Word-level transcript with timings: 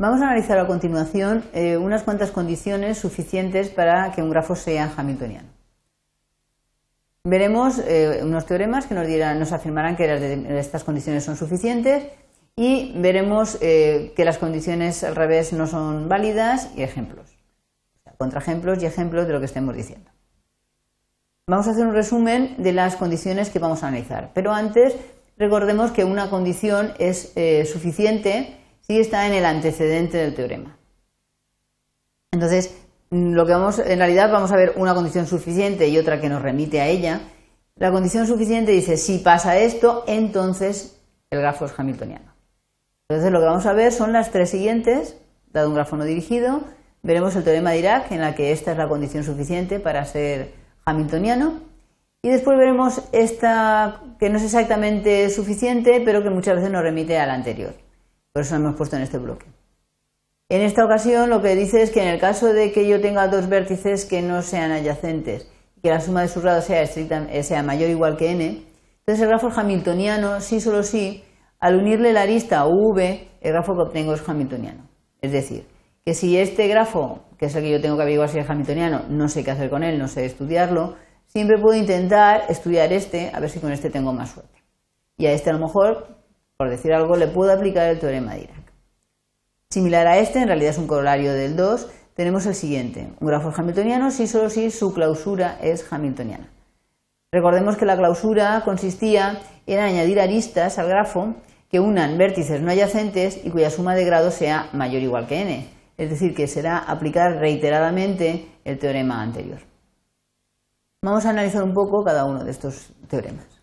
Vamos 0.00 0.20
a 0.20 0.26
analizar 0.26 0.60
a 0.60 0.68
continuación 0.68 1.42
eh, 1.52 1.76
unas 1.76 2.04
cuantas 2.04 2.30
condiciones 2.30 2.98
suficientes 2.98 3.68
para 3.68 4.12
que 4.12 4.22
un 4.22 4.30
grafo 4.30 4.54
sea 4.54 4.92
hamiltoniano. 4.96 5.48
Veremos 7.24 7.80
eh, 7.80 8.20
unos 8.22 8.46
teoremas 8.46 8.86
que 8.86 8.94
nos, 8.94 9.08
dirán, 9.08 9.42
afirmarán 9.42 9.96
que 9.96 10.56
estas 10.56 10.84
condiciones 10.84 11.24
son 11.24 11.34
suficientes 11.34 12.06
y 12.54 12.92
veremos 12.94 13.58
eh, 13.60 14.12
que 14.14 14.24
las 14.24 14.38
condiciones 14.38 15.02
al 15.02 15.16
revés 15.16 15.52
no 15.52 15.66
son 15.66 16.08
válidas 16.08 16.70
y 16.76 16.82
ejemplos. 16.82 17.36
contraejemplos 18.18 18.80
y 18.80 18.86
ejemplos 18.86 19.26
de 19.26 19.32
lo 19.32 19.40
que 19.40 19.46
estemos 19.46 19.74
diciendo. 19.74 20.12
Vamos 21.48 21.66
a 21.66 21.72
hacer 21.72 21.84
un 21.84 21.94
resumen 21.94 22.54
de 22.58 22.72
las 22.72 22.94
condiciones 22.94 23.50
que 23.50 23.58
vamos 23.58 23.82
a 23.82 23.88
analizar, 23.88 24.30
pero 24.32 24.52
antes 24.52 24.94
recordemos 25.36 25.90
que 25.90 26.04
una 26.04 26.30
condición 26.30 26.92
es 27.00 27.32
suficiente 27.68 28.54
si 28.88 28.98
está 28.98 29.26
en 29.26 29.34
el 29.34 29.44
antecedente 29.44 30.16
del 30.16 30.34
teorema. 30.34 30.78
Entonces, 32.32 32.74
lo 33.10 33.44
que 33.44 33.52
vamos, 33.52 33.78
en 33.78 33.98
realidad 33.98 34.32
vamos 34.32 34.50
a 34.50 34.56
ver 34.56 34.72
una 34.76 34.94
condición 34.94 35.26
suficiente 35.26 35.88
y 35.88 35.98
otra 35.98 36.20
que 36.20 36.30
nos 36.30 36.40
remite 36.40 36.80
a 36.80 36.86
ella. 36.86 37.20
La 37.76 37.90
condición 37.90 38.26
suficiente 38.26 38.72
dice, 38.72 38.96
si 38.96 39.18
pasa 39.18 39.58
esto, 39.58 40.04
entonces 40.06 40.98
el 41.30 41.40
grafo 41.40 41.66
es 41.66 41.78
hamiltoniano. 41.78 42.32
Entonces 43.08 43.30
lo 43.30 43.40
que 43.40 43.46
vamos 43.46 43.66
a 43.66 43.74
ver 43.74 43.92
son 43.92 44.14
las 44.14 44.30
tres 44.30 44.50
siguientes, 44.50 45.16
dado 45.52 45.68
un 45.68 45.74
grafo 45.74 45.96
no 45.96 46.04
dirigido, 46.04 46.62
veremos 47.02 47.36
el 47.36 47.44
teorema 47.44 47.70
de 47.70 47.76
Dirac, 47.76 48.10
en 48.10 48.22
la 48.22 48.34
que 48.34 48.52
esta 48.52 48.72
es 48.72 48.78
la 48.78 48.88
condición 48.88 49.22
suficiente 49.22 49.80
para 49.80 50.04
ser 50.06 50.54
hamiltoniano, 50.86 51.60
y 52.22 52.30
después 52.30 52.58
veremos 52.58 53.02
esta 53.12 54.00
que 54.18 54.30
no 54.30 54.38
es 54.38 54.44
exactamente 54.44 55.28
suficiente, 55.28 56.02
pero 56.04 56.22
que 56.22 56.30
muchas 56.30 56.56
veces 56.56 56.70
nos 56.70 56.82
remite 56.82 57.18
a 57.18 57.26
la 57.26 57.34
anterior. 57.34 57.74
Por 58.32 58.42
eso 58.42 58.56
hemos 58.56 58.76
puesto 58.76 58.96
en 58.96 59.02
este 59.02 59.18
bloque. 59.18 59.46
En 60.50 60.62
esta 60.62 60.84
ocasión 60.84 61.28
lo 61.28 61.42
que 61.42 61.54
dice 61.54 61.82
es 61.82 61.90
que 61.90 62.00
en 62.00 62.08
el 62.08 62.18
caso 62.18 62.52
de 62.54 62.72
que 62.72 62.88
yo 62.88 63.00
tenga 63.00 63.28
dos 63.28 63.48
vértices 63.48 64.06
que 64.06 64.22
no 64.22 64.40
sean 64.40 64.72
adyacentes 64.72 65.46
y 65.76 65.82
que 65.82 65.90
la 65.90 66.00
suma 66.00 66.22
de 66.22 66.28
sus 66.28 66.42
lados 66.42 66.64
sea, 66.64 66.82
eh, 66.82 67.62
mayor 67.62 67.88
o 67.88 67.92
igual 67.92 68.16
que 68.16 68.30
n, 68.30 68.44
entonces 69.00 69.22
el 69.22 69.28
grafo 69.28 69.48
hamiltoniano 69.54 70.40
sí 70.40 70.60
solo 70.60 70.82
sí, 70.82 71.24
al 71.60 71.76
unirle 71.76 72.12
la 72.12 72.22
arista 72.22 72.66
V, 72.66 73.28
el 73.40 73.52
grafo 73.52 73.74
que 73.74 73.82
obtengo 73.82 74.14
es 74.14 74.26
hamiltoniano. 74.26 74.88
Es 75.20 75.32
decir, 75.32 75.66
que 76.04 76.14
si 76.14 76.38
este 76.38 76.66
grafo, 76.68 77.24
que 77.38 77.46
es 77.46 77.54
el 77.54 77.62
que 77.64 77.70
yo 77.70 77.80
tengo 77.80 77.96
que 77.96 78.02
averiguar 78.02 78.28
si 78.28 78.38
es 78.38 78.48
hamiltoniano, 78.48 79.02
no 79.10 79.28
sé 79.28 79.44
qué 79.44 79.50
hacer 79.50 79.68
con 79.68 79.82
él, 79.82 79.98
no 79.98 80.08
sé 80.08 80.24
estudiarlo, 80.24 80.96
siempre 81.26 81.58
puedo 81.60 81.76
intentar 81.76 82.44
estudiar 82.48 82.92
este, 82.92 83.30
a 83.34 83.40
ver 83.40 83.50
si 83.50 83.60
con 83.60 83.72
este 83.72 83.90
tengo 83.90 84.12
más 84.12 84.30
suerte. 84.30 84.62
Y 85.16 85.26
a 85.26 85.32
este 85.32 85.50
a 85.50 85.52
lo 85.52 85.58
mejor 85.58 86.17
por 86.58 86.68
decir 86.68 86.92
algo, 86.92 87.14
le 87.16 87.28
puedo 87.28 87.52
aplicar 87.52 87.88
el 87.88 88.00
teorema 88.00 88.34
de 88.34 88.40
Dirac. 88.40 88.72
Similar 89.70 90.08
a 90.08 90.18
este, 90.18 90.40
en 90.40 90.48
realidad 90.48 90.72
es 90.72 90.78
un 90.78 90.88
corolario 90.88 91.32
del 91.32 91.54
2, 91.56 91.88
tenemos 92.14 92.46
el 92.46 92.56
siguiente, 92.56 93.12
un 93.20 93.28
grafo 93.28 93.52
hamiltoniano 93.56 94.10
si 94.10 94.26
solo 94.26 94.50
si 94.50 94.72
su 94.72 94.92
clausura 94.92 95.56
es 95.62 95.90
hamiltoniana. 95.92 96.50
Recordemos 97.30 97.76
que 97.76 97.84
la 97.86 97.96
clausura 97.96 98.62
consistía 98.64 99.38
en 99.66 99.78
añadir 99.78 100.18
aristas 100.18 100.80
al 100.80 100.88
grafo 100.88 101.36
que 101.70 101.78
unan 101.78 102.18
vértices 102.18 102.60
no 102.60 102.72
adyacentes 102.72 103.44
y 103.44 103.50
cuya 103.50 103.70
suma 103.70 103.94
de 103.94 104.04
grados 104.04 104.34
sea 104.34 104.68
mayor 104.72 105.02
o 105.02 105.04
igual 105.04 105.26
que 105.28 105.42
n, 105.42 105.68
es 105.96 106.10
decir, 106.10 106.34
que 106.34 106.48
será 106.48 106.78
aplicar 106.78 107.36
reiteradamente 107.36 108.48
el 108.64 108.78
teorema 108.80 109.22
anterior. 109.22 109.60
Vamos 111.04 111.24
a 111.24 111.30
analizar 111.30 111.62
un 111.62 111.72
poco 111.72 112.02
cada 112.02 112.24
uno 112.24 112.42
de 112.42 112.50
estos 112.50 112.92
teoremas. 113.06 113.57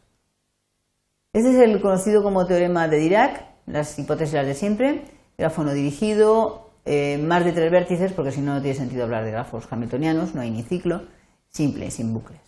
Este 1.36 1.50
es 1.50 1.58
el 1.58 1.82
conocido 1.82 2.24
como 2.24 2.46
teorema 2.46 2.88
de 2.88 2.96
Dirac, 2.96 3.44
las 3.66 4.00
hipótesis 4.00 4.36
de 4.36 4.54
siempre, 4.54 5.02
grafo 5.38 5.66
no 5.66 5.74
dirigido, 5.74 6.70
eh, 6.86 7.18
más 7.18 7.44
de 7.44 7.52
tres 7.52 7.70
vértices, 7.70 8.14
porque 8.14 8.32
si 8.32 8.40
no, 8.40 8.54
no 8.54 8.62
tiene 8.62 8.78
sentido 8.78 9.04
hablar 9.04 9.26
de 9.26 9.32
grafos 9.32 9.68
hamiltonianos, 9.70 10.34
no 10.34 10.40
hay 10.40 10.50
ni 10.50 10.64
ciclo, 10.64 11.02
simple, 11.50 11.92
sin 11.92 12.14
bucles. 12.14 12.40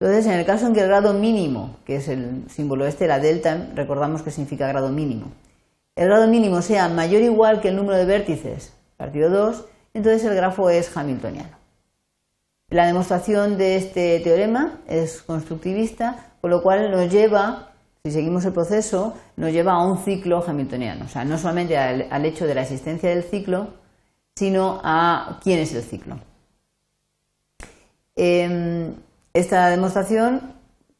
Entonces, 0.00 0.26
en 0.26 0.32
el 0.32 0.44
caso 0.44 0.66
en 0.66 0.74
que 0.74 0.80
el 0.80 0.88
grado 0.88 1.14
mínimo, 1.14 1.76
que 1.84 1.94
es 1.94 2.08
el 2.08 2.42
símbolo 2.50 2.86
este, 2.86 3.06
la 3.06 3.20
delta, 3.20 3.68
recordamos 3.76 4.22
que 4.22 4.32
significa 4.32 4.66
grado 4.66 4.88
mínimo, 4.88 5.30
el 5.94 6.08
grado 6.08 6.26
mínimo 6.26 6.60
sea 6.60 6.88
mayor 6.88 7.22
o 7.22 7.26
igual 7.26 7.60
que 7.60 7.68
el 7.68 7.76
número 7.76 7.98
de 7.98 8.04
vértices 8.04 8.72
partido 8.96 9.30
2, 9.30 9.64
entonces 9.94 10.24
el 10.24 10.34
grafo 10.34 10.70
es 10.70 10.96
hamiltoniano. 10.96 11.56
La 12.68 12.84
demostración 12.84 13.58
de 13.58 13.76
este 13.76 14.18
teorema 14.18 14.80
es 14.88 15.22
constructivista, 15.22 16.32
con 16.40 16.50
lo 16.50 16.64
cual 16.64 16.90
nos 16.90 17.12
lleva 17.12 17.68
si 18.04 18.12
seguimos 18.12 18.44
el 18.44 18.52
proceso, 18.52 19.14
nos 19.36 19.52
lleva 19.52 19.72
a 19.72 19.84
un 19.84 19.98
ciclo 19.98 20.42
hamiltoniano. 20.46 21.04
O 21.04 21.08
sea, 21.08 21.24
no 21.24 21.36
solamente 21.38 21.76
al, 21.76 22.24
hecho 22.24 22.46
de 22.46 22.54
la 22.54 22.62
existencia 22.62 23.10
del 23.10 23.22
ciclo, 23.22 23.68
sino 24.36 24.80
a 24.82 25.38
quién 25.42 25.58
es 25.58 25.74
el 25.74 25.82
ciclo. 25.82 26.18
Em, 28.14 28.94
esta 29.32 29.68
demostración, 29.68 30.54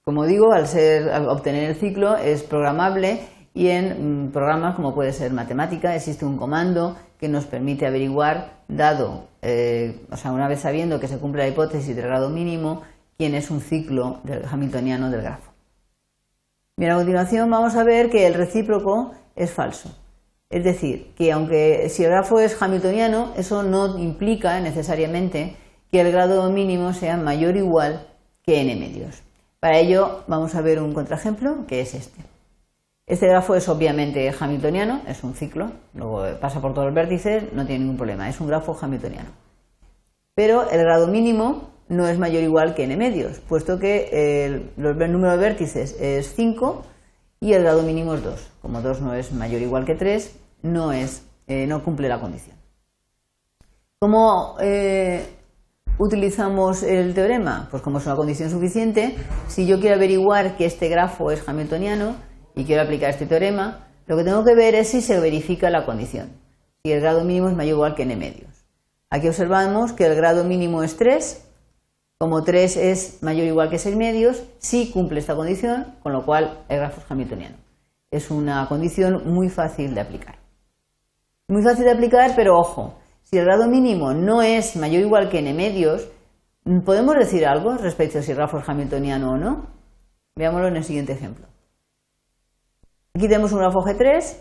como 0.05 0.27
digo, 0.27 0.53
al, 0.53 0.67
ser, 0.67 1.09
obtener 1.29 1.71
el 1.71 1.77
ciclo, 1.77 2.17
es 2.17 2.43
programable 2.43 3.21
y 3.55 3.69
en 3.69 4.27
mm, 4.27 4.31
programas 4.31 4.77
como 4.77 4.95
puede 4.95 5.13
ser 5.13 5.33
matemática 5.33 5.95
existe 5.95 6.25
un 6.25 6.37
comando 6.37 6.97
que 7.19 7.29
nos 7.29 7.47
permite 7.47 7.87
averiguar, 7.87 8.63
dado, 8.69 9.25
eh, 9.43 10.07
o 10.11 10.17
sea, 10.17 10.31
una 10.31 10.47
vez 10.47 10.61
sabiendo 10.61 11.01
que 11.01 11.09
se 11.09 11.19
cumple 11.19 11.43
la 11.43 11.49
hipótesis 11.49 11.97
de 11.97 12.03
grado 12.03 12.31
mínimo, 12.31 12.83
quién 13.17 13.35
es 13.35 13.51
un 13.51 13.61
ciclo 13.61 14.21
hamiltoniano 14.51 15.11
del 15.11 15.23
grafo. 15.23 15.58
Bien, 16.79 16.93
a 16.93 16.95
continuación 16.95 17.51
vamos 17.51 17.75
a 17.75 17.83
ver 17.83 18.09
que 18.09 18.25
el 18.25 18.35
recíproco 18.35 19.11
es 19.35 19.51
falso. 19.51 19.91
Es 20.49 20.63
decir, 20.63 21.13
que 21.17 21.33
aunque 21.33 21.89
si 21.89 22.05
el 22.05 22.11
grafo 22.11 22.39
es 22.39 22.63
hamiltoniano, 22.63 23.33
eso 23.37 23.65
no 23.65 23.99
implica 23.99 24.61
necesariamente 24.61 25.57
que 25.91 26.01
el 26.01 26.13
grado 26.13 26.49
mínimo 26.53 26.93
sea 26.93 27.17
mayor 27.17 27.57
o 27.57 27.59
igual 27.59 28.07
que 28.45 28.61
n 28.61 28.77
medios. 28.77 29.25
Para 29.59 29.79
ello 29.79 30.23
vamos 30.29 30.55
a 30.55 30.61
ver 30.61 30.81
un 30.81 30.95
contraejemplo 30.95 31.67
que 31.67 31.81
es 31.81 31.95
este. 31.95 32.23
Este 33.09 33.27
grafo 33.27 33.57
es 33.57 33.69
obviamente 33.69 34.33
hamiltoniano, 34.39 35.01
es 35.09 35.25
un 35.25 35.35
ciclo, 35.35 35.73
luego 35.95 36.27
pasa 36.41 36.61
por 36.61 36.75
todos 36.75 36.87
los 36.87 36.95
vértices, 36.95 37.53
no 37.55 37.67
tiene 37.67 37.81
ningún 37.81 37.97
problema, 37.97 38.29
es 38.29 38.39
un 38.41 38.47
grafo 38.47 38.79
hamiltoniano. 38.81 39.31
Pero 40.37 40.71
el 40.71 40.79
grado 40.79 41.09
mínimo 41.09 41.71
no 41.89 42.07
es 42.07 42.19
mayor 42.19 42.43
o 42.43 42.47
igual 42.47 42.75
que 42.75 42.85
n 42.85 42.97
medios, 42.97 43.39
puesto 43.41 43.79
que 43.79 44.45
el, 44.45 44.71
número 44.77 45.33
de 45.33 45.39
vértices 45.39 45.97
es 46.01 46.35
5 46.35 46.85
y 47.41 47.53
el 47.55 47.63
grado 47.63 47.83
mínimo 47.83 48.15
es 48.15 48.23
2. 48.23 48.51
Como 48.61 48.83
2 48.83 49.01
no 49.01 49.15
es 49.15 49.33
mayor 49.33 49.63
o 49.63 49.65
igual 49.65 49.85
que 49.85 49.95
3, 49.95 50.37
no, 50.63 50.93
es, 50.93 51.23
eh, 51.47 51.67
no 51.67 51.83
cumple 51.83 52.09
la 52.09 52.21
condición. 52.21 52.57
¿Cómo 54.01 54.57
eh, 54.61 55.27
utilizamos 55.99 56.83
el 56.83 57.15
teorema? 57.15 57.69
Pues 57.71 57.83
como 57.83 57.99
es 57.99 58.07
una 58.07 58.17
condición 58.17 58.51
suficiente, 58.51 59.17
si 59.49 59.67
yo 59.67 59.81
quiero 59.81 59.97
averiguar 59.97 60.57
que 60.57 60.67
este 60.67 60.89
grafo 60.89 61.31
es 61.31 61.49
hamiltoniano 61.49 62.17
y 62.55 62.65
quiero 62.65 62.83
aplicar 62.83 63.11
este 63.11 63.27
teorema, 63.27 63.89
lo 64.07 64.17
que 64.17 64.25
tengo 64.25 64.45
que 64.45 64.55
ver 64.55 64.75
es 64.75 64.89
si 64.89 65.01
se 65.01 65.19
verifica 65.21 65.71
la 65.71 65.85
condición, 65.85 66.29
si 66.83 66.93
el 66.93 67.01
grado 67.01 67.25
mínimo 67.25 67.49
es 67.49 67.57
mayor 67.57 67.75
o 67.75 67.77
igual 67.77 67.95
que 67.95 68.03
n 68.03 68.15
medios. 68.17 68.67
Aquí 69.11 69.27
observamos 69.27 69.93
que 69.93 70.05
el 70.05 70.15
grado 70.15 70.45
mínimo 70.45 70.83
es 70.83 70.97
3 70.97 71.48
como 72.19 72.43
3 72.43 72.77
es 72.77 73.23
mayor 73.23 73.45
o 73.45 73.49
igual 73.49 73.71
que 73.71 73.79
6 73.79 73.97
medios, 73.97 74.43
sí 74.59 74.91
cumple 74.93 75.21
esta 75.21 75.37
condición, 75.37 75.95
con 76.03 76.13
lo 76.13 76.25
cual 76.25 76.65
el 76.69 76.79
grafo 76.79 77.01
es 77.01 77.11
hamiltoniano. 77.11 77.57
Es 78.11 78.31
una 78.31 78.67
condición 78.69 79.23
muy 79.33 79.49
fácil 79.49 79.95
de 79.95 80.01
aplicar. 80.01 80.37
Muy 81.47 81.63
fácil 81.63 81.85
de 81.85 81.93
aplicar, 81.93 82.33
pero 82.35 82.59
ojo, 82.59 82.99
si 83.23 83.39
el 83.39 83.45
grado 83.45 83.69
mínimo 83.69 84.13
no 84.15 84.43
es 84.43 84.77
mayor 84.77 85.03
o 85.03 85.07
igual 85.07 85.29
que 85.29 85.39
n 85.39 85.55
medios, 85.55 86.09
¿podemos 86.85 87.15
decir 87.15 87.47
algo 87.47 87.77
respecto 87.77 88.19
a 88.19 88.23
si 88.23 88.33
el 88.33 88.37
grafo 88.37 88.59
es 88.59 88.69
hamiltoniano 88.69 89.31
o 89.33 89.37
no? 89.37 89.67
Veámoslo 90.35 90.69
en 90.69 90.77
el 90.77 90.85
siguiente 90.85 91.13
ejemplo. 91.13 91.47
Aquí 93.15 93.29
tenemos 93.29 93.53
un 93.53 93.61
grafo 93.61 93.81
G3 93.81 94.37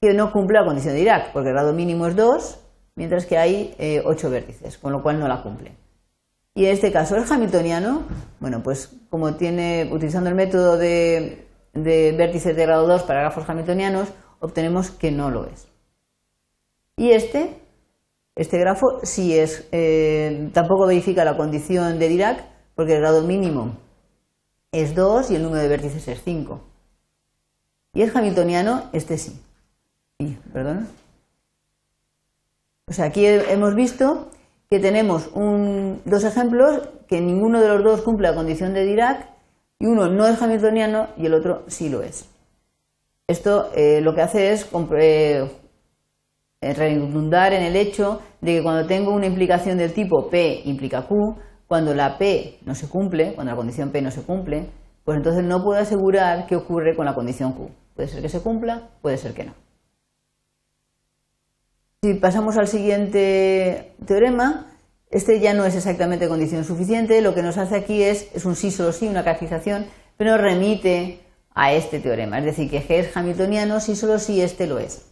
que 0.00 0.14
no 0.14 0.32
cumple 0.32 0.58
la 0.58 0.66
condición 0.66 0.94
de 0.94 1.00
Dirac, 1.00 1.32
porque 1.32 1.48
el 1.48 1.54
grado 1.54 1.72
mínimo 1.72 2.06
es 2.06 2.16
2, 2.16 2.60
mientras 2.96 3.26
que 3.26 3.36
hay 3.36 3.74
8 4.04 4.26
eh, 4.26 4.30
vértices, 4.30 4.78
con 4.78 4.92
lo 4.92 5.02
cual 5.02 5.18
no 5.18 5.28
la 5.28 5.42
cumple. 5.42 5.85
Y 6.56 6.64
en 6.64 6.72
este 6.72 6.90
caso, 6.90 7.16
el 7.16 7.30
hamiltoniano, 7.30 8.04
bueno, 8.40 8.62
pues 8.62 8.90
como 9.10 9.34
tiene, 9.34 9.90
utilizando 9.92 10.30
el 10.30 10.34
método 10.34 10.78
de, 10.78 11.46
vértices 11.74 12.56
de 12.56 12.62
grado 12.62 12.86
2 12.86 13.02
para 13.02 13.20
grafos 13.20 13.46
hamiltonianos, 13.46 14.08
obtenemos 14.40 14.90
que 14.90 15.10
no 15.10 15.30
lo 15.30 15.44
es. 15.44 15.68
Y 16.96 17.10
este, 17.10 17.60
este 18.34 18.58
grafo 18.58 19.00
sí 19.02 19.38
es, 19.38 19.68
eh, 19.70 20.48
tampoco 20.54 20.86
verifica 20.86 21.26
la 21.26 21.36
condición 21.36 21.98
de 21.98 22.08
Dirac, 22.08 22.42
porque 22.74 22.94
el 22.94 23.00
grado 23.00 23.20
mínimo 23.20 23.76
es 24.72 24.94
2 24.94 25.32
y 25.32 25.36
el 25.36 25.42
número 25.42 25.60
de 25.60 25.68
vértices 25.68 26.08
es 26.08 26.22
5. 26.24 26.58
Y 27.92 28.00
es 28.00 28.16
hamiltoniano, 28.16 28.88
este 28.94 29.18
sí. 29.18 29.38
Y, 30.18 30.36
perdón. 30.54 30.88
O 32.88 32.94
sea, 32.94 33.04
aquí 33.04 33.26
hemos 33.26 33.74
visto 33.74 34.30
que 34.70 34.80
tenemos 34.80 35.30
dos 36.04 36.24
ejemplos 36.24 36.88
que 37.08 37.20
ninguno 37.20 37.60
de 37.60 37.68
los 37.68 37.84
dos 37.84 38.02
cumple 38.02 38.28
la 38.28 38.34
condición 38.34 38.74
de 38.74 38.84
Dirac 38.84 39.28
y 39.78 39.86
uno 39.86 40.08
no 40.08 40.26
es 40.26 40.40
hamiltoniano 40.40 41.08
y 41.16 41.26
el 41.26 41.34
otro 41.34 41.62
sí 41.68 41.88
lo 41.88 42.02
es. 42.02 42.28
Esto 43.28 43.70
eh, 43.74 44.00
lo 44.00 44.14
que 44.14 44.22
hace 44.22 44.52
es 44.52 44.68
eh, 44.98 45.48
redundar 46.60 47.52
en 47.52 47.62
el 47.62 47.76
hecho 47.76 48.20
de 48.40 48.56
que 48.56 48.62
cuando 48.62 48.86
tengo 48.86 49.12
una 49.12 49.26
implicación 49.26 49.78
del 49.78 49.92
tipo 49.92 50.28
P 50.30 50.62
implica 50.64 51.02
Q, 51.02 51.36
cuando 51.66 51.94
la 51.94 52.18
P 52.18 52.58
no 52.64 52.74
se 52.74 52.88
cumple, 52.88 53.34
cuando 53.34 53.52
la 53.52 53.56
condición 53.56 53.90
P 53.90 54.00
no 54.00 54.10
se 54.10 54.22
cumple, 54.22 54.66
pues 55.04 55.16
entonces 55.16 55.44
no 55.44 55.62
puedo 55.62 55.80
asegurar 55.80 56.46
qué 56.46 56.56
ocurre 56.56 56.96
con 56.96 57.04
la 57.04 57.14
condición 57.14 57.52
Q. 57.52 57.70
Puede 57.94 58.08
ser 58.08 58.22
que 58.22 58.28
se 58.28 58.40
cumpla, 58.40 58.88
puede 59.02 59.16
ser 59.16 59.34
que 59.34 59.44
no. 59.44 59.65
Si 62.06 62.14
pasamos 62.14 62.56
al 62.56 62.68
siguiente 62.68 63.96
teorema, 64.06 64.68
este 65.10 65.40
ya 65.40 65.54
no 65.54 65.64
es 65.64 65.74
exactamente 65.74 66.28
condición 66.28 66.62
suficiente, 66.62 67.20
lo 67.20 67.34
que 67.34 67.42
nos 67.42 67.58
hace 67.58 67.74
aquí 67.74 68.04
es, 68.04 68.30
un 68.44 68.54
sí 68.54 68.70
solo 68.70 68.92
sí, 68.92 69.08
una 69.08 69.24
calificación, 69.24 69.86
pero 70.16 70.36
remite 70.36 71.18
a 71.52 71.72
este 71.72 71.98
teorema, 71.98 72.38
es 72.38 72.44
decir, 72.44 72.70
que 72.70 72.80
G 72.80 73.00
es 73.00 73.16
hamiltoniano 73.16 73.80
si 73.80 73.96
solo 73.96 74.20
si 74.20 74.40
este 74.40 74.68
lo 74.68 74.78
es. 74.78 75.04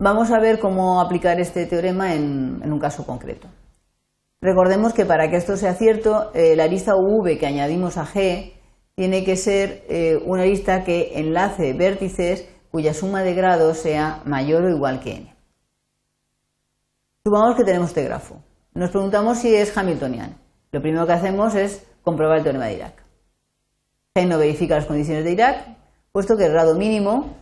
Vamos 0.00 0.32
a 0.32 0.40
ver 0.40 0.58
cómo 0.58 1.00
aplicar 1.00 1.38
este 1.38 1.66
teorema 1.66 2.14
en, 2.14 2.60
un 2.64 2.80
caso 2.80 3.06
concreto. 3.06 3.46
Recordemos 4.40 4.92
que 4.92 5.06
para 5.06 5.30
que 5.30 5.36
esto 5.36 5.56
sea 5.56 5.74
cierto, 5.74 6.32
eh, 6.34 6.56
la 6.56 6.66
lista 6.66 6.96
UV 6.96 7.38
que 7.38 7.46
añadimos 7.46 7.96
a 7.96 8.06
G 8.06 8.54
tiene 8.96 9.22
que 9.22 9.36
ser 9.36 9.84
eh, 9.88 10.18
una 10.26 10.46
lista 10.46 10.82
que 10.82 11.12
enlace 11.20 11.74
vértices 11.74 12.48
cuya 12.72 12.92
suma 12.92 13.22
de 13.22 13.34
grados 13.34 13.78
sea 13.78 14.20
mayor 14.24 14.64
o 14.64 14.68
igual 14.68 14.98
que 14.98 15.12
n. 15.12 15.39
Supongamos 17.30 17.56
que 17.56 17.62
tenemos 17.62 17.90
este 17.90 18.02
grafo. 18.02 18.42
Nos 18.74 18.90
preguntamos 18.90 19.38
si 19.38 19.54
es 19.54 19.78
hamiltoniano. 19.78 20.34
Lo 20.72 20.82
primero 20.82 21.06
que 21.06 21.12
hacemos 21.12 21.54
es 21.54 21.86
comprobar 22.02 22.38
el 22.38 22.42
teorema 22.42 22.64
de 22.64 22.74
Dirac. 22.74 23.04
No 24.26 24.36
verifica 24.36 24.74
las 24.74 24.86
condiciones 24.86 25.22
de 25.22 25.30
Dirac, 25.30 25.64
puesto 26.10 26.36
que 26.36 26.46
el 26.46 26.52
grado 26.52 26.74
mínimo 26.74 27.36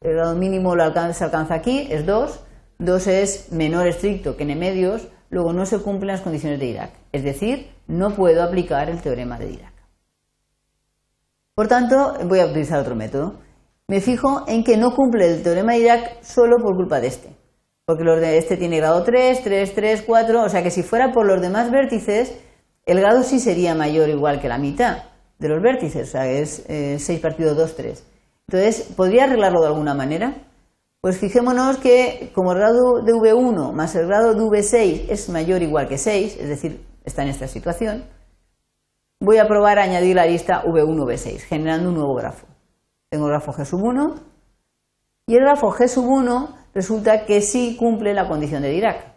el 0.00 0.14
grado 0.14 0.34
mínimo 0.34 0.74
lo 0.74 0.92
se 1.12 1.22
alcanza 1.22 1.54
aquí, 1.54 1.86
es 1.92 2.04
2. 2.04 2.40
2 2.80 3.06
es 3.06 3.52
menor 3.52 3.86
estricto 3.86 4.36
que 4.36 4.42
n 4.42 4.56
medios, 4.56 5.06
luego 5.30 5.52
no 5.52 5.64
se 5.64 5.78
cumplen 5.78 6.08
las 6.08 6.20
condiciones 6.20 6.58
de 6.58 6.66
Dirac. 6.66 6.90
Es 7.12 7.22
decir, 7.22 7.70
no 7.86 8.16
puedo 8.16 8.42
aplicar 8.42 8.90
el 8.90 9.00
teorema 9.00 9.38
de 9.38 9.46
Dirac. 9.46 9.74
Por 11.54 11.68
tanto, 11.68 12.14
voy 12.24 12.40
a 12.40 12.46
utilizar 12.46 12.80
otro 12.80 12.96
método. 12.96 13.34
Me 13.86 14.00
fijo 14.00 14.42
en 14.48 14.64
que 14.64 14.76
no 14.76 14.90
cumple 14.90 15.32
el 15.32 15.44
teorema 15.44 15.74
de 15.74 15.78
Dirac 15.78 16.22
solo 16.24 16.56
por 16.60 16.74
culpa 16.74 16.98
de 16.98 17.06
este. 17.06 17.43
Porque 17.86 18.04
los 18.04 18.20
de 18.20 18.38
este 18.38 18.56
tiene 18.56 18.78
grado 18.78 19.02
3, 19.02 19.42
3, 19.42 19.74
3, 19.74 20.02
4, 20.02 20.42
o 20.42 20.48
sea 20.48 20.62
que 20.62 20.70
si 20.70 20.82
fuera 20.82 21.12
por 21.12 21.26
los 21.26 21.40
demás 21.40 21.70
vértices, 21.70 22.34
el 22.86 23.00
grado 23.00 23.22
sí 23.22 23.40
sería 23.40 23.74
mayor 23.74 24.08
o 24.08 24.12
igual 24.12 24.40
que 24.40 24.48
la 24.48 24.58
mitad 24.58 25.04
de 25.38 25.48
los 25.48 25.62
vértices, 25.62 26.08
o 26.08 26.12
sea, 26.12 26.26
es 26.26 26.64
6 26.66 27.10
eh, 27.10 27.18
partido 27.20 27.54
2, 27.54 27.76
3. 27.76 28.06
Entonces, 28.48 28.92
¿podría 28.96 29.24
arreglarlo 29.24 29.60
de 29.60 29.66
alguna 29.66 29.94
manera? 29.94 30.34
Pues 31.00 31.18
fijémonos 31.18 31.76
que 31.76 32.30
como 32.34 32.52
el 32.52 32.58
grado 32.58 33.02
de 33.04 33.12
V1 33.12 33.72
más 33.72 33.94
el 33.94 34.06
grado 34.06 34.34
de 34.34 34.40
V6 34.40 35.06
es 35.10 35.28
mayor 35.28 35.60
o 35.60 35.64
igual 35.64 35.88
que 35.88 35.98
6, 35.98 36.38
es 36.40 36.48
decir, 36.48 36.86
está 37.04 37.22
en 37.22 37.28
esta 37.28 37.46
situación, 37.46 38.04
voy 39.20 39.38
a 39.38 39.46
probar 39.46 39.78
a 39.78 39.82
añadir 39.82 40.16
la 40.16 40.26
lista 40.26 40.62
V1-V6, 40.64 41.40
generando 41.40 41.90
un 41.90 41.96
nuevo 41.96 42.14
grafo. 42.14 42.46
Tengo 43.10 43.26
el 43.26 43.32
grafo 43.32 43.52
G1 43.52 44.20
y 45.26 45.36
el 45.36 45.40
grafo 45.40 45.70
G1 45.70 46.63
resulta 46.74 47.24
que 47.24 47.40
sí 47.40 47.76
cumple 47.78 48.12
la 48.12 48.28
condición 48.28 48.62
de 48.62 48.70
Dirac, 48.70 49.14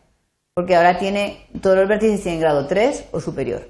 porque 0.54 0.76
ahora 0.76 0.98
tiene, 0.98 1.48
todos 1.62 1.78
los 1.78 1.88
vértices 1.88 2.22
tienen 2.22 2.42
grado 2.42 2.68
3 2.68 3.10
o 3.12 3.20
superior. 3.20 3.68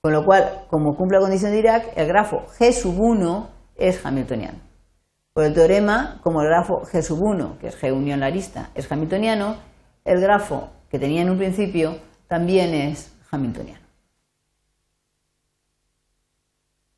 Con 0.00 0.12
lo 0.12 0.24
cual, 0.24 0.66
como 0.68 0.96
cumple 0.96 1.18
la 1.18 1.22
condición 1.22 1.52
de 1.52 1.58
Dirac, 1.58 1.96
el 1.96 2.08
grafo 2.08 2.46
G1 2.58 3.46
es 3.76 4.04
hamiltoniano. 4.04 4.58
Por 5.32 5.44
el 5.44 5.54
teorema, 5.54 6.20
como 6.22 6.42
el 6.42 6.48
grafo 6.48 6.82
G1, 6.82 7.58
que 7.58 7.68
es 7.68 7.80
G 7.80 7.92
unión 7.92 8.20
la 8.20 8.26
arista, 8.26 8.70
es 8.74 8.90
hamiltoniano, 8.90 9.56
el 10.04 10.20
grafo 10.20 10.70
que 10.90 10.98
tenía 10.98 11.22
en 11.22 11.30
un 11.30 11.38
principio 11.38 11.96
también 12.28 12.74
es 12.74 13.12
hamiltoniano. 13.30 13.82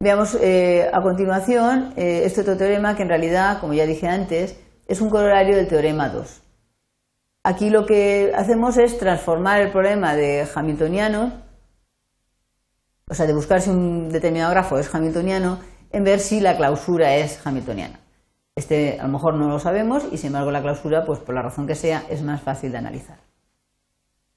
Veamos 0.01 0.35
eh, 0.41 0.91
a 0.93 1.01
continuación 1.01 1.95
eh, 1.97 2.23
este 2.25 2.43
otro 2.43 2.57
teorema 2.57 2.97
que 2.97 3.03
en 3.03 3.09
realidad, 3.09 3.61
como 3.61 3.73
ya 3.75 3.87
dije 3.87 4.07
antes, 4.07 4.59
es 4.87 5.01
un 5.01 5.11
corolario 5.11 5.57
del 5.57 5.69
teorema 5.69 6.09
2. 6.09 6.43
Aquí 7.43 7.71
lo 7.71 7.85
que 7.85 8.33
hacemos 8.35 8.79
es 8.79 8.99
transformar 8.99 9.61
el 9.61 9.71
problema 9.71 10.15
de 10.15 10.47
hamiltoniano, 10.55 11.43
o 13.09 13.15
sea, 13.15 13.27
de 13.27 13.35
buscar 13.35 13.61
si 13.61 13.71
un 13.71 14.09
determinado 14.09 14.51
grafo 14.51 14.79
es 14.79 14.95
hamiltoniano, 14.95 15.59
en 15.91 16.05
ver 16.05 16.21
si 16.21 16.41
la 16.41 16.57
clausura 16.57 17.15
es 17.17 17.47
hamiltoniana. 17.47 18.01
Este 18.57 18.99
a 19.01 19.07
lo 19.07 19.13
mejor 19.13 19.35
no 19.35 19.49
lo 19.49 19.59
sabemos 19.59 20.07
y 20.11 20.17
sin 20.17 20.29
embargo 20.29 20.51
la 20.51 20.63
clausura, 20.63 21.05
pues 21.05 21.19
por 21.19 21.35
la 21.35 21.43
razón 21.43 21.67
que 21.67 21.75
sea, 21.75 22.05
es 22.09 22.23
más 22.23 22.41
fácil 22.41 22.73
de 22.73 22.79
analizar. 22.79 23.19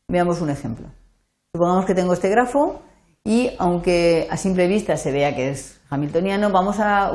Veamos 0.07 0.41
un 0.41 0.49
ejemplo. 0.49 0.87
Supongamos 1.53 1.85
que 1.85 1.95
tengo 1.95 2.13
este 2.13 2.29
grafo 2.29 2.81
y 3.23 3.51
aunque 3.57 4.27
a 4.29 4.37
simple 4.37 4.67
vista 4.67 4.97
se 4.97 5.11
vea 5.11 5.35
que 5.35 5.49
es 5.49 5.76
hamiltoniano, 5.89 6.49
vamos 6.49 6.79
a, 6.79 7.11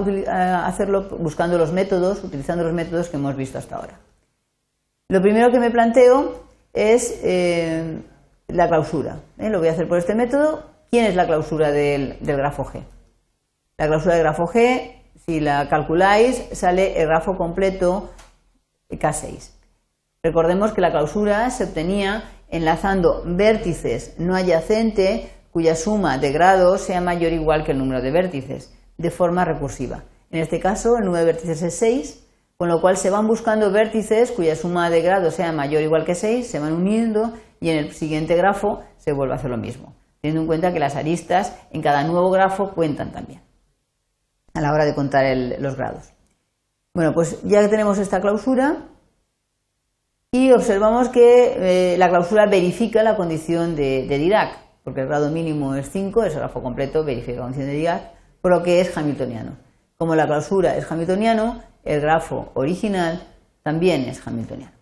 hacerlo 0.66 1.08
buscando 1.18 1.58
los 1.58 1.72
métodos, 1.72 2.22
utilizando 2.24 2.64
los 2.64 2.72
métodos 2.72 3.08
que 3.08 3.16
hemos 3.16 3.36
visto 3.36 3.58
hasta 3.58 3.76
ahora. 3.76 3.98
Lo 5.08 5.20
primero 5.20 5.50
que 5.50 5.60
me 5.60 5.70
planteo 5.70 6.44
es 6.72 7.20
eh, 7.22 8.00
la 8.48 8.68
clausura. 8.68 9.16
¿eh? 9.38 9.50
Lo 9.50 9.58
voy 9.58 9.68
a 9.68 9.72
hacer 9.72 9.88
por 9.88 9.98
este 9.98 10.14
método. 10.14 10.64
¿Quién 10.90 11.06
es 11.06 11.14
la 11.14 11.26
clausura 11.26 11.70
del, 11.70 12.16
del 12.20 12.36
grafo 12.36 12.64
G? 12.64 12.82
La 13.76 13.86
clausura 13.86 14.14
del 14.14 14.24
grafo 14.24 14.44
G 14.44 15.02
si 15.26 15.40
la 15.40 15.68
calculáis, 15.68 16.48
sale 16.52 17.00
el 17.00 17.06
grafo 17.06 17.36
completo 17.36 18.10
K6. 18.90 19.52
Recordemos 20.22 20.72
que 20.72 20.80
la 20.80 20.90
clausura 20.90 21.48
se 21.50 21.64
obtenía 21.64 22.24
enlazando 22.48 23.22
vértices 23.24 24.14
no 24.18 24.34
adyacentes 24.34 25.30
cuya 25.52 25.76
suma 25.76 26.18
de 26.18 26.32
grados 26.32 26.80
sea 26.80 27.00
mayor 27.00 27.30
o 27.30 27.36
igual 27.36 27.62
que 27.62 27.70
el 27.70 27.78
número 27.78 28.02
de 28.02 28.10
vértices, 28.10 28.74
de 28.98 29.10
forma 29.12 29.44
recursiva. 29.44 30.02
En 30.32 30.40
este 30.40 30.58
caso, 30.58 30.96
el 30.96 31.04
número 31.04 31.24
de 31.24 31.32
vértices 31.32 31.62
es 31.62 31.74
6, 31.76 32.26
con 32.56 32.68
lo 32.68 32.80
cual 32.80 32.96
se 32.96 33.10
van 33.10 33.28
buscando 33.28 33.70
vértices 33.70 34.32
cuya 34.32 34.56
suma 34.56 34.90
de 34.90 35.02
grados 35.02 35.34
sea 35.34 35.52
mayor 35.52 35.82
o 35.82 35.84
igual 35.84 36.04
que 36.04 36.16
6, 36.16 36.46
se 36.46 36.58
van 36.58 36.72
uniendo 36.72 37.32
y 37.60 37.70
en 37.70 37.76
el 37.76 37.92
siguiente 37.92 38.34
grafo 38.34 38.82
se 38.96 39.12
vuelve 39.12 39.34
a 39.34 39.36
hacer 39.36 39.50
lo 39.50 39.58
mismo, 39.58 39.94
teniendo 40.20 40.40
en 40.40 40.46
cuenta 40.48 40.72
que 40.72 40.80
las 40.80 40.96
aristas 40.96 41.54
en 41.70 41.82
cada 41.82 42.02
nuevo 42.04 42.30
grafo 42.30 42.72
cuentan 42.72 43.12
también 43.12 43.42
a 44.54 44.60
la 44.60 44.72
hora 44.72 44.84
de 44.84 44.94
contar 44.94 45.24
los 45.58 45.76
grados. 45.76 46.12
Bueno, 46.94 47.14
pues 47.14 47.42
ya 47.42 47.66
tenemos 47.68 47.98
esta 47.98 48.20
clausura 48.20 48.88
y 50.30 50.52
observamos 50.52 51.08
que 51.08 51.92
eh, 51.94 51.98
la 51.98 52.08
clausura 52.08 52.46
verifica 52.46 53.02
la 53.02 53.16
condición 53.16 53.76
de, 53.76 54.06
Dirac, 54.08 54.58
porque 54.84 55.02
el 55.02 55.08
grado 55.08 55.30
mínimo 55.30 55.74
es 55.74 55.90
5, 55.90 56.24
es 56.24 56.34
grafo 56.34 56.62
completo, 56.62 57.04
verifica 57.04 57.46
de 57.46 57.66
Dirac, 57.66 58.02
por 58.40 58.52
lo 58.52 58.62
que 58.62 58.80
es 58.80 58.96
hamiltoniano. 58.96 59.56
Como 59.96 60.14
la 60.14 60.26
clausura 60.26 60.76
es 60.76 60.90
hamiltoniano, 60.90 61.62
el 61.84 62.00
grafo 62.00 62.50
original 62.54 63.22
también 63.62 64.02
es 64.02 64.26
hamiltoniano. 64.26 64.72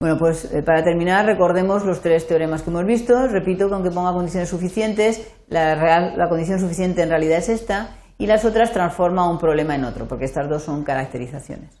Bueno, 0.00 0.18
pues 0.18 0.52
eh, 0.52 0.62
para 0.62 0.82
terminar, 0.82 1.26
recordemos 1.26 1.84
los 1.84 2.00
tres 2.00 2.26
teoremas 2.26 2.62
que 2.62 2.70
hemos 2.70 2.84
visto. 2.84 3.28
Repito 3.28 3.68
que 3.68 3.74
aunque 3.74 3.90
ponga 3.90 4.12
condiciones 4.12 4.48
suficientes, 4.48 5.30
la, 5.48 6.26
condición 6.28 6.58
suficiente 6.58 7.02
en 7.02 7.10
realidad 7.10 7.38
es 7.38 7.48
esta 7.48 7.96
y 8.18 8.26
las 8.26 8.44
otras 8.44 8.72
transforma 8.72 9.30
un 9.30 9.38
problema 9.38 9.76
en 9.76 9.84
otro, 9.84 10.08
porque 10.08 10.24
estas 10.24 10.48
dos 10.48 10.62
son 10.64 10.82
caracterizaciones. 10.82 11.80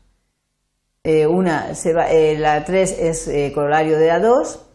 Eh, 1.02 1.26
una, 1.26 1.72
eh, 1.72 2.36
la 2.38 2.64
3 2.64 2.96
es 3.00 3.52
corolario 3.54 3.98
de 3.98 4.06
la 4.06 4.20
2 4.20 4.71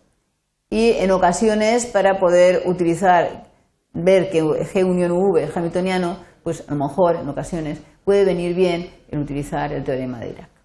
y 0.70 0.92
en 0.92 1.12
ocasiones 1.12 1.86
para 1.86 2.20
poder 2.20 2.64
utilizar, 2.66 3.52
ver 3.94 4.30
que 4.30 4.44
G 4.44 4.84
unión 4.84 5.12
V 5.12 5.44
es 5.44 5.56
hamiltoniano, 5.56 6.18
pues 6.44 6.64
a 6.68 6.74
lo 6.74 6.86
mejor 6.86 7.16
en 7.16 7.30
ocasiones 7.30 7.80
puede 8.04 8.26
venir 8.26 8.56
bien 8.56 8.90
en 9.10 9.20
utilizar 9.20 9.72
el 9.74 9.84
teorema 9.84 10.20
de 10.20 10.28
Dirac. 10.28 10.57